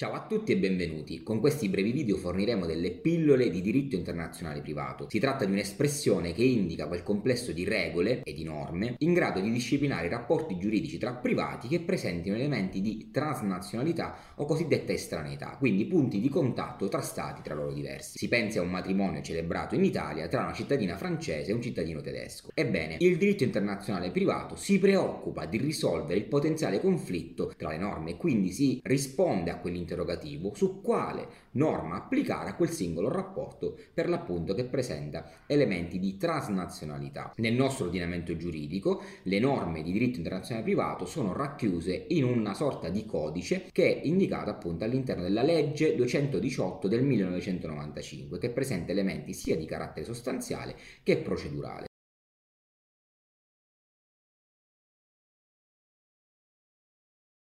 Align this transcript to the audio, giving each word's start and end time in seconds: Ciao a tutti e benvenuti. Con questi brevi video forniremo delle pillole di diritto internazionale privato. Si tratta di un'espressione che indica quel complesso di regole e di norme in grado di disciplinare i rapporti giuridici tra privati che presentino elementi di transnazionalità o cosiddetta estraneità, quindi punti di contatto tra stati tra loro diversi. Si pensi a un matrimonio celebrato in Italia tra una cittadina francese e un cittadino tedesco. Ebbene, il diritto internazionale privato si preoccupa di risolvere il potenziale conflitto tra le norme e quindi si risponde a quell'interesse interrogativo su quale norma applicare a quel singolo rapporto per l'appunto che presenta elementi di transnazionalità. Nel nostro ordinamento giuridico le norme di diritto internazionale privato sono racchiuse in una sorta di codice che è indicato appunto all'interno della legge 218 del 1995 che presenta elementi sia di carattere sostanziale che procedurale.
Ciao 0.00 0.12
a 0.12 0.24
tutti 0.28 0.52
e 0.52 0.56
benvenuti. 0.58 1.24
Con 1.24 1.40
questi 1.40 1.68
brevi 1.68 1.90
video 1.90 2.16
forniremo 2.18 2.66
delle 2.66 2.92
pillole 2.92 3.50
di 3.50 3.60
diritto 3.60 3.96
internazionale 3.96 4.60
privato. 4.60 5.08
Si 5.10 5.18
tratta 5.18 5.44
di 5.44 5.50
un'espressione 5.50 6.32
che 6.32 6.44
indica 6.44 6.86
quel 6.86 7.02
complesso 7.02 7.50
di 7.50 7.64
regole 7.64 8.22
e 8.22 8.32
di 8.32 8.44
norme 8.44 8.94
in 8.98 9.12
grado 9.12 9.40
di 9.40 9.50
disciplinare 9.50 10.06
i 10.06 10.08
rapporti 10.08 10.56
giuridici 10.56 10.98
tra 10.98 11.14
privati 11.14 11.66
che 11.66 11.80
presentino 11.80 12.36
elementi 12.36 12.80
di 12.80 13.08
transnazionalità 13.10 14.16
o 14.36 14.44
cosiddetta 14.44 14.92
estraneità, 14.92 15.56
quindi 15.58 15.84
punti 15.86 16.20
di 16.20 16.28
contatto 16.28 16.86
tra 16.86 17.00
stati 17.00 17.42
tra 17.42 17.54
loro 17.54 17.72
diversi. 17.72 18.18
Si 18.18 18.28
pensi 18.28 18.58
a 18.58 18.62
un 18.62 18.70
matrimonio 18.70 19.20
celebrato 19.20 19.74
in 19.74 19.82
Italia 19.82 20.28
tra 20.28 20.42
una 20.42 20.52
cittadina 20.52 20.96
francese 20.96 21.50
e 21.50 21.54
un 21.54 21.60
cittadino 21.60 22.00
tedesco. 22.00 22.50
Ebbene, 22.54 22.98
il 23.00 23.18
diritto 23.18 23.42
internazionale 23.42 24.12
privato 24.12 24.54
si 24.54 24.78
preoccupa 24.78 25.44
di 25.46 25.58
risolvere 25.58 26.20
il 26.20 26.26
potenziale 26.26 26.78
conflitto 26.78 27.52
tra 27.56 27.70
le 27.70 27.78
norme 27.78 28.12
e 28.12 28.16
quindi 28.16 28.52
si 28.52 28.80
risponde 28.84 29.50
a 29.50 29.58
quell'interesse 29.58 29.86
interrogativo 29.88 30.52
su 30.54 30.82
quale 30.82 31.46
norma 31.52 31.96
applicare 31.96 32.50
a 32.50 32.54
quel 32.54 32.68
singolo 32.68 33.10
rapporto 33.10 33.78
per 33.94 34.08
l'appunto 34.08 34.54
che 34.54 34.64
presenta 34.64 35.30
elementi 35.46 35.98
di 35.98 36.18
transnazionalità. 36.18 37.32
Nel 37.36 37.54
nostro 37.54 37.86
ordinamento 37.86 38.36
giuridico 38.36 39.02
le 39.22 39.38
norme 39.38 39.82
di 39.82 39.92
diritto 39.92 40.18
internazionale 40.18 40.66
privato 40.66 41.06
sono 41.06 41.32
racchiuse 41.32 42.04
in 42.08 42.24
una 42.24 42.52
sorta 42.52 42.90
di 42.90 43.06
codice 43.06 43.68
che 43.72 44.00
è 44.00 44.06
indicato 44.06 44.50
appunto 44.50 44.84
all'interno 44.84 45.22
della 45.22 45.42
legge 45.42 45.96
218 45.96 46.86
del 46.86 47.02
1995 47.02 48.38
che 48.38 48.50
presenta 48.50 48.92
elementi 48.92 49.32
sia 49.32 49.56
di 49.56 49.64
carattere 49.64 50.04
sostanziale 50.04 50.76
che 51.02 51.16
procedurale. 51.16 51.87